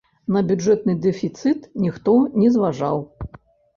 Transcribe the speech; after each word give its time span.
На 0.35 0.41
бюджэтны 0.51 0.95
дэфіцыт 1.03 1.69
ніхто 1.85 2.17
не 2.41 2.49
зважаў. 2.57 2.97